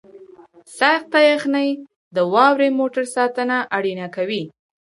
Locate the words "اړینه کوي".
3.77-4.43